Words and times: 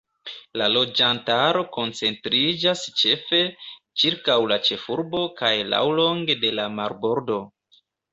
La 0.59 0.67
loĝantaro 0.75 1.59
koncentriĝas 1.75 2.81
ĉefe 3.01 3.41
ĉirkaŭ 4.03 4.37
la 4.53 4.57
ĉefurbo 4.69 5.21
kaj 5.43 5.53
laŭlonge 5.75 6.37
de 6.45 6.51
la 6.61 6.67
marbordo. 6.79 7.39